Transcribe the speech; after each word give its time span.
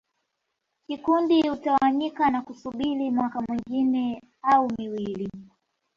Kikundi 0.87 1.41
hutawanyika 1.49 2.29
na 2.31 2.41
kusubiri 2.41 3.11
mwaka 3.11 3.41
mwingine 3.41 4.23
au 4.41 4.71
miwili 4.77 5.29